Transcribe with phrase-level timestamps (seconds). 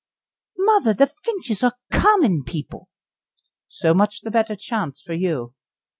[0.57, 0.95] "Mother!
[0.95, 2.87] the Finches are common people."
[3.67, 5.53] "So much the better chance for you."